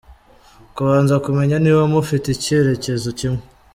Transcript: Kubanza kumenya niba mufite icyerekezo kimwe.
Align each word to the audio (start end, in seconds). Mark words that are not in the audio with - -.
Kubanza 0.75 1.15
kumenya 1.25 1.55
niba 1.63 1.81
mufite 1.93 2.27
icyerekezo 2.31 3.09
kimwe. 3.19 3.41